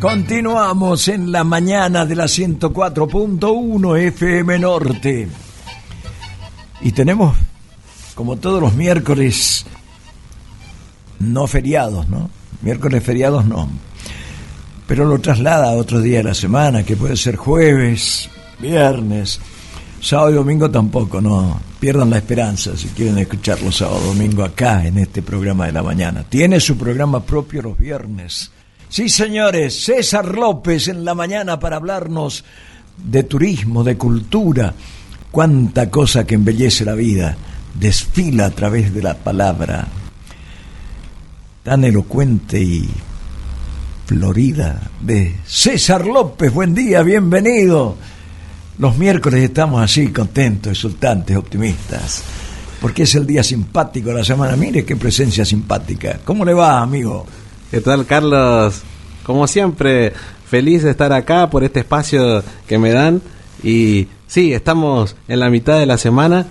[0.00, 5.28] Continuamos en la mañana de la 104.1 FM Norte.
[6.82, 7.34] Y tenemos,
[8.14, 9.64] como todos los miércoles,
[11.20, 12.28] no feriados, ¿no?
[12.60, 13.68] Miércoles feriados no.
[14.86, 18.28] Pero lo traslada a otro día de la semana, que puede ser jueves,
[18.60, 19.40] viernes,
[20.04, 24.86] sábado y domingo tampoco, no pierdan la esperanza si quieren escucharlo sábado y domingo acá
[24.86, 26.24] en este programa de la mañana.
[26.28, 28.50] Tiene su programa propio los viernes
[28.94, 32.44] Sí, señores, César López en la mañana para hablarnos
[32.96, 34.72] de turismo, de cultura,
[35.32, 37.36] cuánta cosa que embellece la vida,
[37.74, 39.88] desfila a través de la palabra,
[41.64, 42.88] tan elocuente y
[44.06, 46.54] florida de César López.
[46.54, 47.96] Buen día, bienvenido.
[48.76, 52.24] Los miércoles estamos así, contentos, exultantes, optimistas,
[52.80, 54.56] porque es el día simpático de la semana.
[54.56, 56.18] Mire qué presencia simpática.
[56.24, 57.24] ¿Cómo le va, amigo?
[57.70, 58.82] ¿Qué tal, Carlos?
[59.22, 60.12] Como siempre,
[60.48, 63.22] feliz de estar acá por este espacio que me dan.
[63.62, 66.48] Y sí, estamos en la mitad de la semana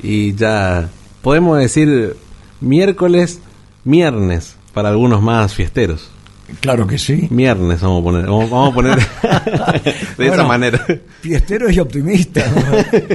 [0.00, 0.88] y ya
[1.22, 2.16] podemos decir
[2.60, 3.40] miércoles,
[3.82, 6.13] viernes, para algunos más fiesteros.
[6.60, 7.26] Claro que sí.
[7.30, 8.98] Viernes vamos a poner, vamos, a poner
[10.18, 10.84] de esa manera.
[11.20, 12.44] Fiesteros y optimistas,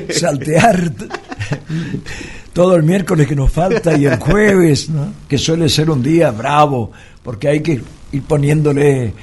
[0.09, 0.91] saltear
[2.53, 4.89] todo el miércoles que nos falta y el jueves,
[5.27, 6.91] que suele ser un día bravo,
[7.23, 9.13] porque hay que ir poniéndole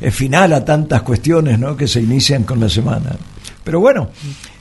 [0.00, 1.76] eh, final a tantas cuestiones ¿no?
[1.76, 3.16] que se inician con la semana.
[3.62, 4.10] Pero bueno,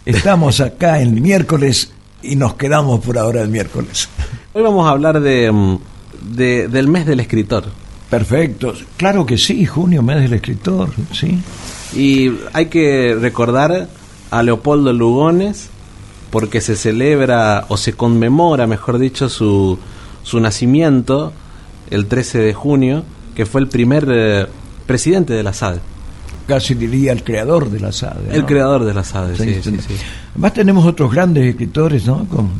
[0.06, 4.08] estamos acá el miércoles y nos quedamos por ahora el miércoles.
[4.54, 5.78] Hoy vamos a hablar de, mm,
[6.36, 7.83] de, del mes del escritor.
[8.14, 11.40] Perfecto, claro que sí, junio, mes del escritor, sí.
[11.96, 13.88] Y hay que recordar
[14.30, 15.72] a Leopoldo Lugones
[16.30, 19.80] porque se celebra o se conmemora, mejor dicho, su,
[20.22, 21.34] su nacimiento
[21.90, 23.04] el 13 de junio
[23.34, 24.46] que fue el primer eh,
[24.86, 25.78] presidente de la SAD.
[26.46, 28.32] Casi diría el creador de la SAD.
[28.32, 29.96] El creador de la SAD, sí, sí, sí,
[30.34, 32.26] Además tenemos otros grandes escritores, ¿no?
[32.26, 32.52] Con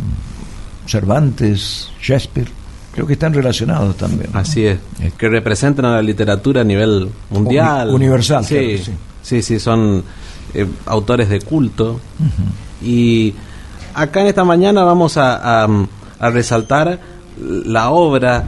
[0.88, 2.50] Cervantes, Shakespeare,
[2.94, 4.30] creo que están relacionados también.
[4.34, 4.80] Así es,
[5.18, 7.90] que representan a la literatura a nivel mundial.
[7.90, 8.82] universal, sí,
[9.22, 9.42] sí.
[9.42, 10.04] sí, son
[10.54, 12.00] eh, autores de culto.
[12.82, 13.34] Y
[13.94, 17.00] acá en esta mañana vamos a, a resaltar
[17.38, 18.46] la obra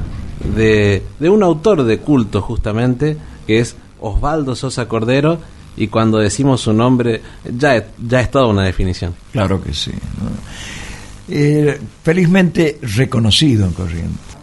[0.55, 3.17] de, un autor de culto justamente,
[3.47, 5.39] que es Osvaldo Sosa Cordero,
[5.77, 9.13] y cuando decimos su nombre ya es, ya es toda una definición.
[9.31, 9.91] Claro que sí.
[11.27, 14.34] Eh, felizmente reconocido en Corrientes.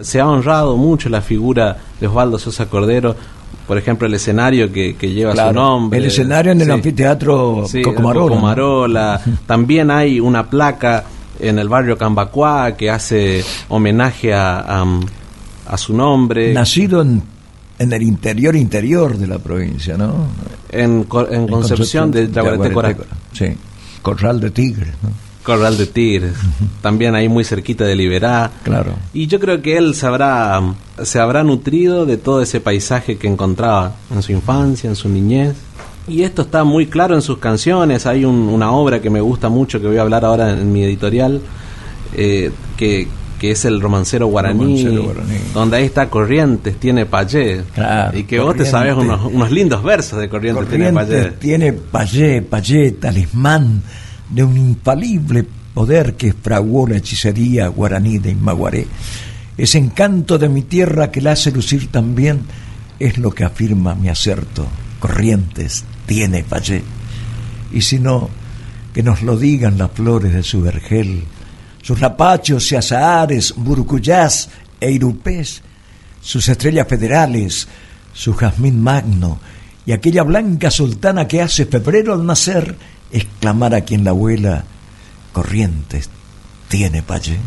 [0.00, 3.14] Se ha honrado mucho la figura de Osvaldo Sosa Cordero,
[3.66, 5.98] por ejemplo, el escenario que, lleva su nombre.
[5.98, 9.20] El escenario en el anfiteatro Cocomarola.
[9.46, 11.04] También hay una placa
[11.38, 14.84] en el barrio Cambacuá que hace homenaje a,
[15.68, 16.52] a, su nombre.
[16.52, 17.22] Nacido en,
[17.78, 20.26] en, el interior interior de la provincia, ¿no?
[20.70, 23.02] En, en, Concepción, de Yaguareté
[23.32, 23.46] Sí,
[24.02, 25.29] Corral de Tigres, ¿no?
[25.42, 26.34] Corral de Tigres,
[26.82, 28.50] también ahí muy cerquita de Liberá.
[28.62, 28.94] Claro.
[29.14, 30.60] Y yo creo que él se habrá,
[31.02, 35.54] se habrá nutrido de todo ese paisaje que encontraba en su infancia, en su niñez.
[36.06, 38.06] Y esto está muy claro en sus canciones.
[38.06, 41.40] Hay una obra que me gusta mucho, que voy a hablar ahora en mi editorial,
[42.14, 43.08] eh, que,
[43.40, 44.84] es el romancero guaraní,
[45.54, 47.62] donde ahí está Corrientes, tiene Payé.
[48.12, 51.30] y que vos te sabes unos, lindos versos de Corrientes, tiene Payé.
[51.38, 53.82] Tiene Payé, Payé, talismán
[54.30, 58.86] de un infalible poder que fraguó la hechicería guaraní de Inmaguaré.
[59.56, 62.40] Ese encanto de mi tierra que la hace lucir también
[62.98, 64.66] es lo que afirma mi acerto.
[64.98, 66.82] Corrientes tiene Payé.
[67.72, 68.28] Y si no,
[68.92, 71.24] que nos lo digan las flores de su vergel,
[71.82, 74.48] sus lapachos y azahares, burucuyás
[74.80, 75.62] e irupés,
[76.20, 77.68] sus estrellas federales,
[78.12, 79.38] su jazmín magno
[79.86, 82.76] y aquella blanca sultana que hace febrero al nacer
[83.12, 84.64] exclamar a quien la abuela
[85.32, 86.08] Corrientes
[86.68, 87.38] tiene Payé.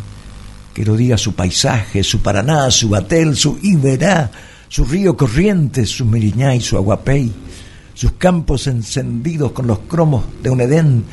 [0.74, 4.32] Que lo diga su paisaje, su Paraná, su Batel, su Iberá,
[4.68, 7.32] su río Corrientes, su Miriñá y su Aguapey
[7.94, 11.06] sus campos encendidos con los cromos de un Edén,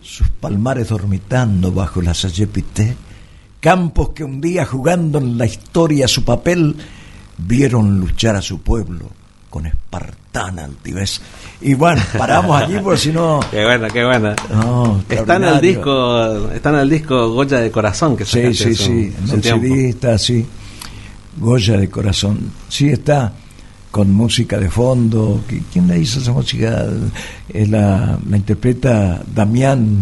[0.00, 2.96] sus palmares dormitando bajo la sayepité,
[3.60, 6.76] campos que un día jugando en la historia su papel,
[7.38, 9.10] vieron luchar a su pueblo
[9.52, 11.20] con espartana altivez.
[11.60, 13.38] Y bueno, paramos allí porque si no...
[13.50, 14.34] Qué buena, qué buena.
[15.10, 19.12] está en el disco, está en el disco Goya de Corazón que Sí, sí, sí,
[19.28, 20.46] en el está sí.
[21.36, 22.50] Goya de Corazón.
[22.70, 23.30] Sí está
[23.90, 25.42] con música de fondo.
[25.70, 26.86] ¿Quién le hizo esa música?
[27.52, 29.98] La, la interpreta Damián.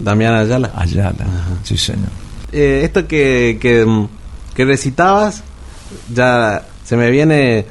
[0.00, 0.72] Damián Ayala.
[0.74, 1.26] Ayala,
[1.64, 2.08] sí señor.
[2.50, 4.06] Eh, esto que, que,
[4.54, 5.42] que recitabas,
[6.14, 7.66] ya se me viene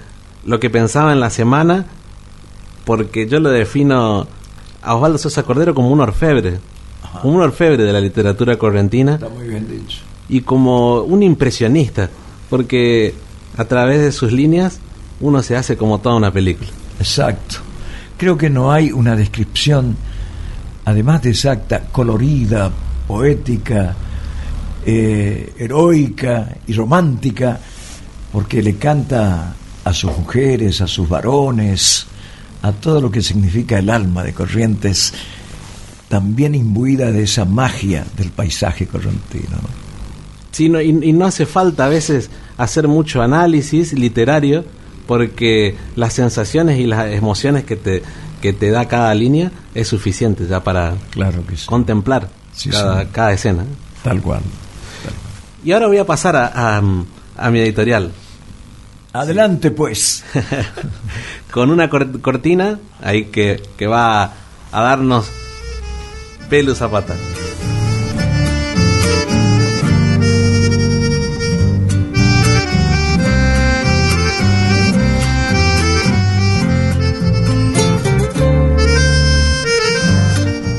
[0.46, 1.86] lo que pensaba en la semana,
[2.86, 4.28] porque yo lo defino
[4.82, 6.60] a Osvaldo Sosa Cordero como un orfebre,
[7.22, 9.16] como un orfebre de la literatura correntina.
[9.16, 10.00] Está muy bien dicho.
[10.30, 12.10] Y como un impresionista,
[12.50, 13.16] porque
[13.58, 14.80] a través de sus líneas
[15.20, 16.70] uno se hace como toda una película.
[17.00, 17.58] Exacto.
[18.18, 19.98] Creo que no hay una descripción,
[20.86, 22.72] además de exacta, colorida,
[23.08, 23.96] poética,
[24.86, 27.60] eh, heroica y romántica,
[28.32, 32.06] porque le canta a sus mujeres, a sus varones,
[32.62, 35.14] a todo lo que significa el alma de Corrientes,
[36.10, 39.58] también imbuida de esa magia del paisaje correntino.
[40.52, 44.66] Sí, y, no hace falta a veces hacer mucho análisis literario,
[45.06, 48.02] porque las sensaciones y las emociones que te,
[48.42, 52.30] que te da cada línea es suficiente ya para claro contemplar
[52.72, 53.66] cada, cada, escena.
[54.04, 54.42] Tal cual.
[55.64, 58.12] Y ahora voy a pasar a, a, mi editorial.
[59.16, 60.26] Adelante pues.
[61.52, 64.34] Con una cortina ahí que, que va
[64.74, 65.32] a darnos
[66.50, 67.16] pelo zapata.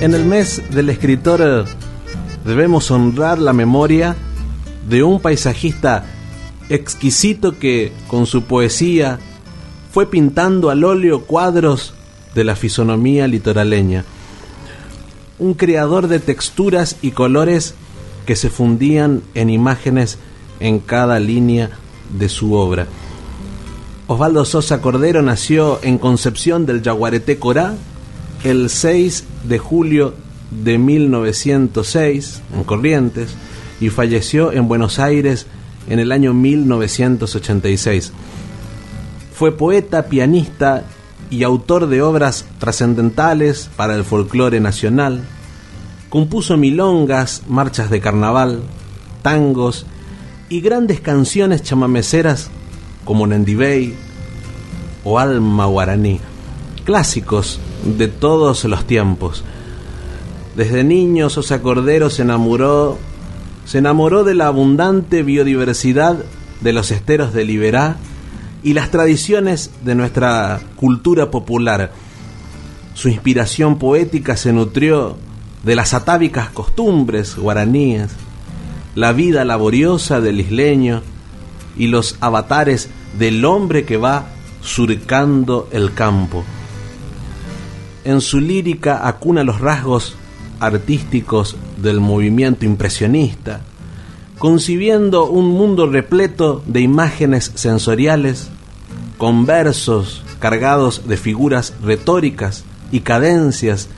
[0.02, 1.64] En el mes del escritor
[2.44, 4.14] debemos honrar la memoria
[4.86, 6.04] de un paisajista
[6.68, 9.18] exquisito que, con su poesía,
[9.92, 11.94] fue pintando al óleo cuadros
[12.34, 14.04] de la fisonomía litoraleña.
[15.38, 17.74] Un creador de texturas y colores
[18.26, 20.18] que se fundían en imágenes
[20.60, 21.70] en cada línea
[22.18, 22.86] de su obra.
[24.08, 27.74] Osvaldo Sosa Cordero nació en Concepción del Yaguareté Corá
[28.44, 30.14] el 6 de julio
[30.50, 33.34] de 1906 en Corrientes
[33.80, 35.46] y falleció en Buenos Aires
[35.88, 38.12] en el año 1986.
[39.34, 40.84] Fue poeta, pianista
[41.30, 45.22] y autor de obras trascendentales para el folclore nacional.
[46.08, 48.62] Compuso milongas, marchas de carnaval,
[49.22, 49.86] tangos
[50.48, 52.48] y grandes canciones chamameceras
[53.04, 53.94] como Nendibey
[55.04, 56.20] o Alma Guaraní,
[56.84, 59.44] clásicos de todos los tiempos.
[60.56, 62.98] Desde niño Sosa Cordero se enamoró,
[63.66, 66.16] se enamoró de la abundante biodiversidad
[66.62, 67.96] de los esteros de Liberá
[68.62, 71.92] y las tradiciones de nuestra cultura popular.
[72.94, 75.18] Su inspiración poética se nutrió
[75.62, 78.12] de las atávicas costumbres guaraníes,
[78.94, 81.02] la vida laboriosa del isleño
[81.76, 84.28] y los avatares del hombre que va
[84.62, 86.44] surcando el campo
[88.06, 90.14] en su lírica acuna los rasgos
[90.60, 93.60] artísticos del movimiento impresionista,
[94.38, 98.48] concibiendo un mundo repleto de imágenes sensoriales,
[99.18, 103.88] con versos cargados de figuras retóricas y cadencias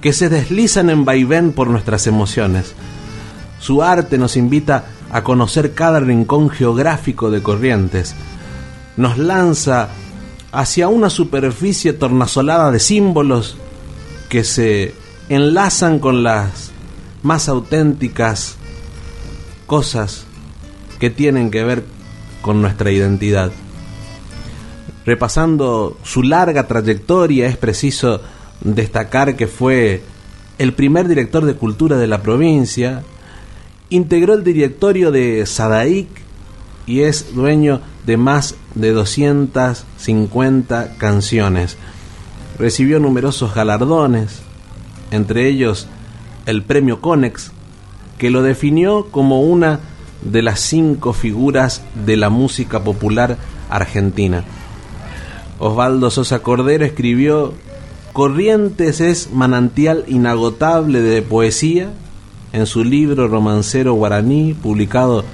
[0.00, 2.74] que se deslizan en vaivén por nuestras emociones.
[3.60, 8.14] Su arte nos invita a conocer cada rincón geográfico de Corrientes,
[8.96, 9.88] nos lanza
[10.52, 13.56] hacia una superficie tornasolada de símbolos
[14.28, 14.94] que se
[15.28, 16.70] enlazan con las
[17.22, 18.56] más auténticas
[19.66, 20.24] cosas
[20.98, 21.84] que tienen que ver
[22.40, 23.52] con nuestra identidad.
[25.04, 28.20] Repasando su larga trayectoria, es preciso
[28.60, 30.02] destacar que fue
[30.58, 33.02] el primer director de cultura de la provincia,
[33.90, 36.08] integró el directorio de Sadaic
[36.86, 41.76] y es dueño de más de 250 canciones.
[42.58, 44.42] Recibió numerosos galardones,
[45.10, 45.86] entre ellos
[46.46, 47.52] el premio Conex,
[48.18, 49.80] que lo definió como una
[50.22, 53.36] de las cinco figuras de la música popular
[53.70, 54.44] argentina.
[55.58, 57.52] Osvaldo Sosa Cordero escribió
[58.12, 61.90] Corrientes es manantial inagotable de poesía
[62.52, 65.24] en su libro romancero guaraní publicado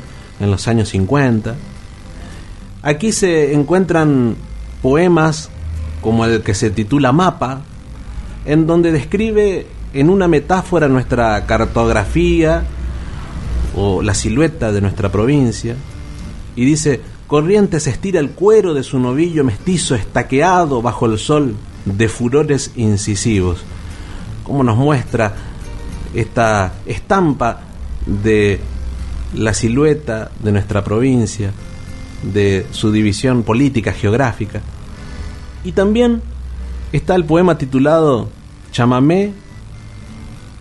[0.40, 1.54] en los años 50
[2.84, 4.36] Aquí se encuentran
[4.82, 5.48] poemas
[6.02, 7.62] como el que se titula Mapa,
[8.44, 12.64] en donde describe en una metáfora nuestra cartografía
[13.76, 15.76] o la silueta de nuestra provincia,
[16.56, 22.08] y dice, Corrientes estira el cuero de su novillo mestizo estaqueado bajo el sol de
[22.08, 23.64] furores incisivos.
[24.44, 25.34] Como nos muestra
[26.14, 27.60] esta estampa
[28.06, 28.60] de
[29.34, 31.50] la silueta de nuestra provincia,
[32.22, 34.60] de su división política geográfica.
[35.64, 36.22] Y también
[36.96, 38.28] está el poema titulado
[38.70, 39.32] Chamamé,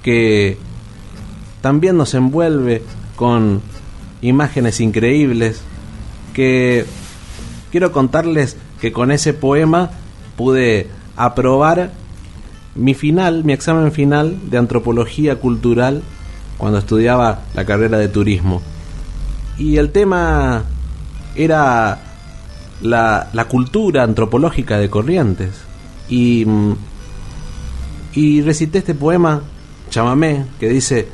[0.01, 0.57] que
[1.61, 2.81] también nos envuelve
[3.15, 3.61] con
[4.21, 5.61] imágenes increíbles
[6.33, 6.85] que
[7.71, 9.91] quiero contarles que con ese poema
[10.35, 11.91] pude aprobar
[12.73, 16.01] mi final, mi examen final de antropología cultural
[16.57, 18.63] cuando estudiaba la carrera de turismo.
[19.59, 20.63] Y el tema
[21.35, 21.99] era
[22.81, 25.72] la, la cultura antropológica de Corrientes.
[26.13, 26.45] Y,
[28.13, 29.41] y recité este poema,
[29.89, 31.07] chamamé, que dice,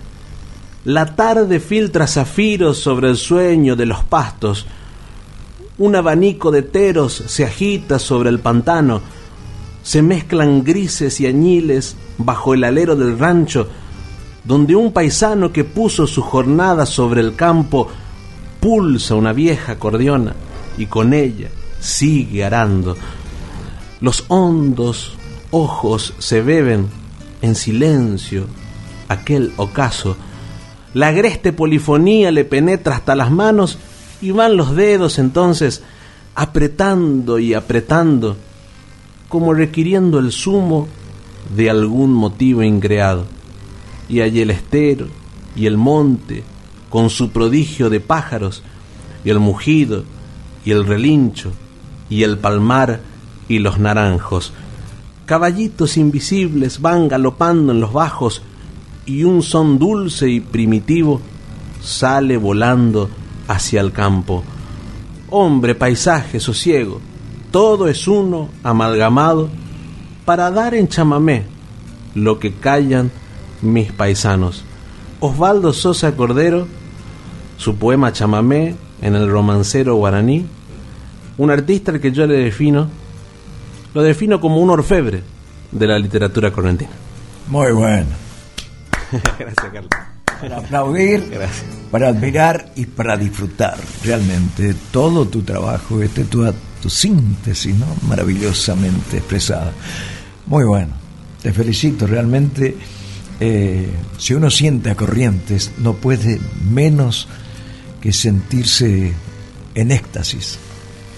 [0.83, 4.65] la tarde filtra zafiros sobre el sueño de los pastos,
[5.77, 8.99] un abanico de teros se agita sobre el pantano,
[9.83, 13.69] se mezclan grises y añiles bajo el alero del rancho,
[14.43, 17.87] donde un paisano que puso su jornada sobre el campo
[18.59, 20.33] pulsa una vieja acordeona
[20.77, 21.47] y con ella
[21.79, 22.97] sigue arando.
[24.01, 25.13] Los hondos
[25.51, 26.87] ojos se beben
[27.41, 28.45] en silencio
[29.07, 30.15] aquel ocaso.
[30.93, 33.77] La agreste polifonía le penetra hasta las manos
[34.21, 35.83] y van los dedos entonces
[36.35, 38.37] apretando y apretando,
[39.27, 40.87] como requiriendo el zumo
[41.55, 43.25] de algún motivo increado.
[44.07, 45.07] Y allí el estero
[45.55, 46.43] y el monte,
[46.89, 48.63] con su prodigio de pájaros,
[49.23, 50.05] y el mugido,
[50.63, 51.51] y el relincho,
[52.09, 53.01] y el palmar,
[53.49, 54.53] y los naranjos.
[55.25, 58.41] Caballitos invisibles van galopando en los bajos,
[59.05, 61.19] y un son dulce y primitivo
[61.81, 63.09] sale volando
[63.47, 64.43] hacia el campo.
[65.31, 67.01] Hombre, paisaje, sosiego,
[67.51, 69.49] todo es uno amalgamado
[70.25, 71.43] para dar en chamamé
[72.13, 73.11] lo que callan
[73.61, 74.63] mis paisanos.
[75.19, 76.67] Osvaldo Sosa Cordero,
[77.57, 80.45] su poema chamamé en el romancero guaraní,
[81.37, 82.87] un artista al que yo le defino,
[83.93, 85.23] lo defino como un orfebre
[85.71, 86.91] de la literatura correntina.
[87.47, 88.09] Muy bueno.
[89.39, 89.89] Gracias, Carlos
[90.39, 91.23] para aplaudir,
[91.91, 97.87] para admirar y para disfrutar realmente todo tu trabajo, este tu, tu síntesis, ¿no?
[98.07, 99.71] Maravillosamente expresada.
[100.45, 100.93] Muy bueno,
[101.41, 102.75] te felicito realmente.
[103.41, 107.27] Eh, si uno siente a Corrientes, no puede menos
[108.01, 109.13] que sentirse
[109.75, 110.57] en éxtasis,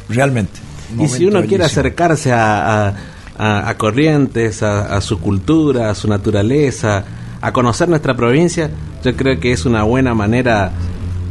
[0.09, 0.59] realmente.
[0.99, 2.93] Y si uno quiere acercarse a,
[3.37, 7.03] a, Corrientes, a, su cultura, a su naturaleza,
[7.41, 8.69] a conocer nuestra provincia,
[9.03, 10.71] yo creo que es una buena manera,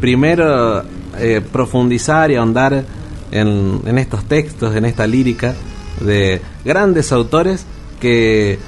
[0.00, 0.82] primero,
[1.18, 2.84] eh, profundizar y ahondar
[3.30, 5.54] en, en estos textos, en esta lírica
[6.00, 7.64] de grandes autores
[8.00, 8.58] que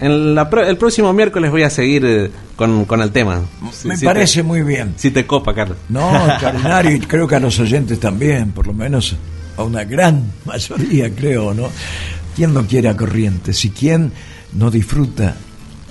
[0.00, 3.40] en la, el próximo miércoles voy a seguir eh, con, con, el tema.
[3.84, 4.94] Me parece muy bien.
[4.96, 5.78] Si te copa, Carlos.
[5.88, 9.16] No, extraordinario, y creo que a los oyentes también, por lo menos
[9.56, 11.68] a una gran mayoría, creo, ¿no?
[12.34, 13.64] ¿Quién no quiere a Corrientes?
[13.64, 14.12] ¿Y quién
[14.52, 15.34] no disfruta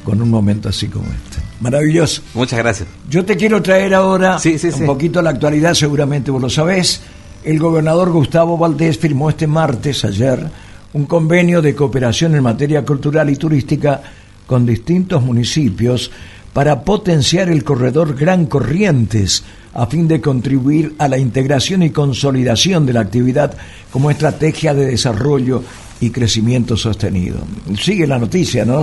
[0.03, 1.43] con un momento así como este.
[1.59, 2.21] Maravilloso.
[2.33, 2.89] Muchas gracias.
[3.09, 7.01] Yo te quiero traer ahora un poquito a la actualidad, seguramente vos lo sabés.
[7.43, 10.49] El gobernador Gustavo Valdés firmó este martes, ayer,
[10.93, 14.01] un convenio de cooperación en materia cultural y turística
[14.45, 16.11] con distintos municipios
[16.53, 22.85] para potenciar el corredor Gran Corrientes a fin de contribuir a la integración y consolidación
[22.85, 23.55] de la actividad
[23.91, 25.63] como estrategia de desarrollo
[25.99, 27.39] y crecimiento sostenido.
[27.79, 28.81] Sigue la noticia, ¿no?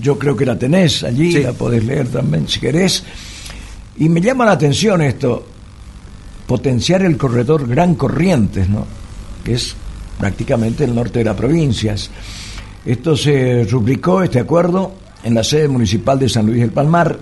[0.00, 3.02] Yo creo que la tenés allí, la podés leer también si querés.
[3.98, 5.44] Y me llama la atención esto,
[6.46, 8.86] potenciar el corredor Gran Corrientes, ¿no?
[9.42, 9.74] que es
[10.18, 12.10] prácticamente el norte de las provincias.
[12.84, 14.92] Esto se rubricó, este acuerdo,
[15.24, 17.18] en la sede municipal de San Luis del Palmar.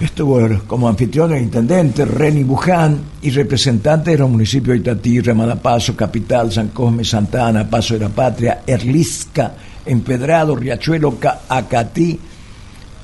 [0.00, 5.94] Estuvo como anfitrión el intendente Reni Buján y representantes de los municipios de Itatí, Ramadapaso,
[5.94, 9.54] Capital, San Cosme, Santa Ana, Paso de la Patria, Erlisca,
[9.84, 11.18] Empedrado, Riachuelo,
[11.50, 12.18] Acatí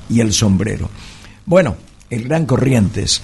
[0.09, 0.89] y El Sombrero.
[1.45, 1.75] Bueno,
[2.09, 3.21] el Gran Corrientes.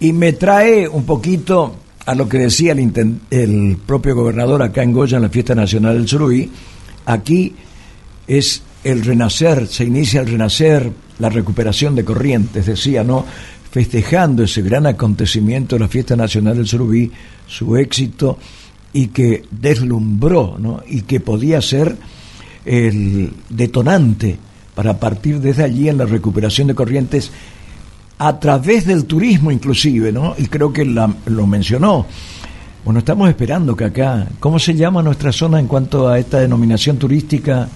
[0.00, 1.76] Y me trae un poquito
[2.06, 5.98] a lo que decía el, el propio gobernador acá en Goya en la Fiesta Nacional
[5.98, 6.50] del Suruí.
[7.04, 7.54] Aquí
[8.26, 10.90] es el renacer, se inicia el renacer,
[11.22, 13.24] la recuperación de Corrientes, decía, ¿no?
[13.70, 17.10] Festejando ese gran acontecimiento de la Fiesta Nacional del Surubí,
[17.46, 18.36] su éxito
[18.92, 20.82] y que deslumbró, ¿no?
[20.84, 21.96] Y que podía ser
[22.64, 24.36] el detonante
[24.74, 27.30] para partir desde allí en la recuperación de corrientes
[28.18, 30.34] a través del turismo inclusive, ¿no?
[30.36, 32.04] Y creo que lo mencionó.
[32.84, 36.98] Bueno, estamos esperando que acá, ¿cómo se llama nuestra zona en cuanto a esta denominación
[36.98, 37.68] turística?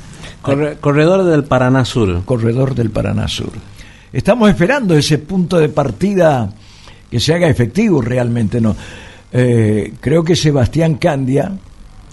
[0.81, 2.25] Corredor del Paraná Sur.
[2.25, 3.53] Corredor del Paraná Sur.
[4.12, 6.53] Estamos esperando ese punto de partida
[7.11, 8.75] que se haga efectivo realmente, ¿no?
[9.33, 11.53] Eh, creo que Sebastián Candia,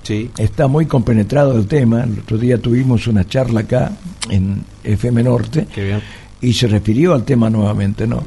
[0.03, 0.29] Sí.
[0.37, 2.03] Está muy compenetrado el tema.
[2.03, 3.89] El otro día tuvimos una charla acá
[4.29, 5.65] en FM Norte
[6.41, 8.21] y se refirió al tema nuevamente, ¿no?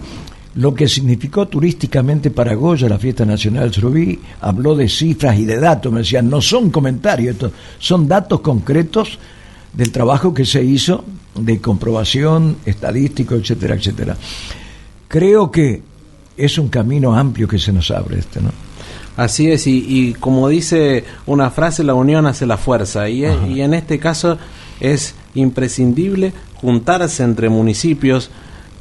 [0.56, 5.60] lo que significó turísticamente para Goya la fiesta nacional Surubí, habló de cifras y de
[5.60, 9.18] datos, me decían, no son comentarios, estos son datos concretos
[9.76, 11.04] del trabajo que se hizo
[11.34, 14.16] de comprobación estadístico, etcétera, etcétera.
[15.06, 15.82] Creo que
[16.36, 18.50] es un camino amplio que se nos abre este, ¿no?
[19.16, 23.72] Así es, y, como dice una frase, la unión hace la fuerza, y, y en
[23.72, 24.36] este caso
[24.78, 28.30] es imprescindible juntarse entre municipios.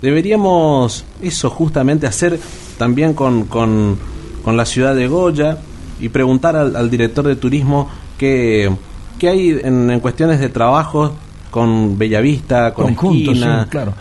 [0.01, 2.39] Deberíamos eso justamente hacer
[2.77, 3.97] también con, con,
[4.45, 5.57] la ciudad de Goya
[5.99, 8.71] y preguntar al, director de turismo qué,
[9.19, 11.13] qué hay en, cuestiones de trabajo
[11.51, 13.93] con Bellavista, con Esquina, claro.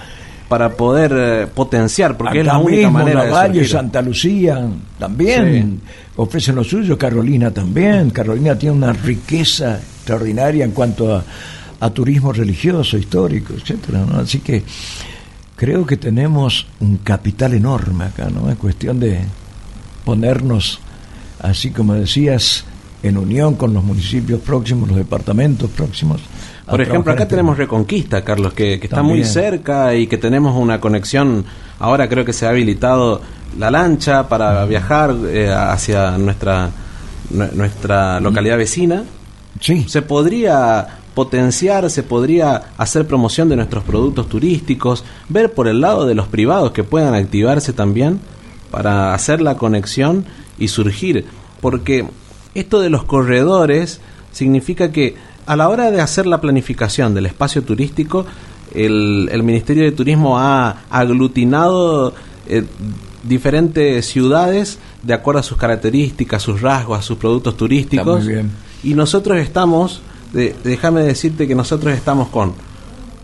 [0.49, 4.67] para poder eh, potenciar, porque es la única manera la de Santa Lucía
[4.99, 5.81] también
[6.17, 8.11] ofrecen lo suyo, Carolina también.
[8.11, 11.25] Carolina tiene una riqueza extraordinaria en cuanto a
[11.85, 14.21] a turismo religioso, histórico, etcétera, ¿no?
[14.21, 14.63] Así que
[15.55, 18.51] creo que tenemos un capital enorme acá, ¿no?
[18.51, 19.21] Es cuestión de
[20.05, 20.81] ponernos,
[21.41, 22.65] así como decías,
[23.05, 26.23] en unión con los municipios próximos, los departamentos próximos.
[26.67, 30.81] Por ejemplo, acá este tenemos Reconquista, Carlos, que, está muy cerca y que tenemos una
[30.81, 31.45] conexión.
[31.79, 33.21] Ahora creo que se ha habilitado
[33.59, 36.71] la lancha para viajar eh, hacia nuestra
[37.31, 39.05] nuestra localidad vecina.
[39.61, 39.85] Sí.
[39.89, 46.07] Se podría potenciar, se podría hacer promoción de nuestros productos turísticos, ver por el lado
[46.07, 48.21] de los privados que puedan activarse también
[48.71, 50.25] para hacer la conexión
[50.59, 51.27] y surgir.
[51.61, 52.07] Porque
[52.55, 54.01] esto de los corredores
[54.33, 55.15] significa que
[55.47, 58.27] a la hora de hacer la planificación del espacio turístico,
[58.75, 62.15] el, Ministerio de Turismo ha aglutinado
[62.49, 62.65] eh,
[63.23, 68.25] diferentes ciudades de acuerdo a sus características, sus rasgos, a sus productos turísticos.
[68.83, 70.03] Y nosotros estamos
[70.35, 72.53] déjame decirte que nosotros estamos con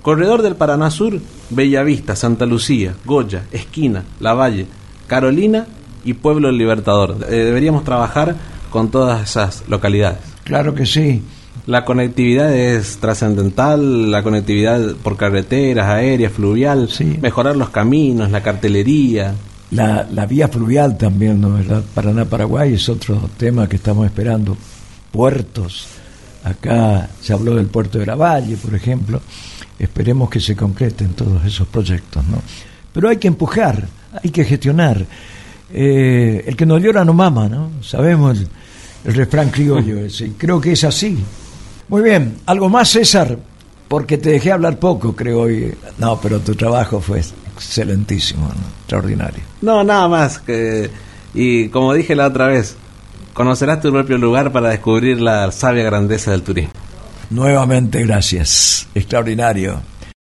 [0.02, 1.20] Corredor del Paraná Sur,
[1.50, 4.66] Bellavista, Santa Lucía, Goya, Esquina, La Valle,
[5.06, 5.66] Carolina
[6.04, 7.16] y Pueblo del Libertador.
[7.28, 8.37] Eh, deberíamos trabajar
[8.71, 10.19] con todas esas localidades.
[10.45, 11.23] Claro que sí.
[11.67, 16.89] La conectividad es trascendental, la conectividad por carreteras, aérea, fluvial,
[17.21, 19.35] mejorar los caminos, la cartelería.
[19.73, 21.85] La, la vía fluvial también, ¿no verdad?
[21.95, 24.56] Paraná-Paraguay es otro tema que estamos esperando.
[25.13, 25.87] Puertos,
[26.45, 29.21] Acá se habló del puerto de Valle, por ejemplo.
[29.78, 32.43] Esperemos que se concreten todos esos proyectos, ¿no?
[32.93, 33.87] Pero hay que empujar,
[34.23, 35.04] hay que gestionar.
[35.73, 37.71] Eh, el que no llora no mama, ¿no?
[37.83, 38.39] Sabemos
[39.04, 40.33] el, refrán criollo ese.
[40.37, 41.19] Creo que es así.
[41.89, 43.39] Muy bien, algo más, César,
[43.89, 45.75] porque te dejé hablar poco, creo hoy.
[45.99, 47.23] No, pero tu trabajo fue
[47.56, 49.43] excelentísimo, extraordinario.
[49.63, 50.39] No, nada más.
[50.39, 50.91] Que,
[51.35, 52.76] y como dije la otra vez,
[53.33, 56.73] conocerás tu propio lugar para descubrir la sabia grandeza del turismo.
[57.30, 58.89] Nuevamente, gracias.
[58.95, 59.80] Extraordinario.